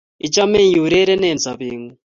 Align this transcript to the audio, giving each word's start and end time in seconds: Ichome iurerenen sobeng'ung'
Ichome 0.27 0.59
iurerenen 0.71 1.37
sobeng'ung' 1.45 1.91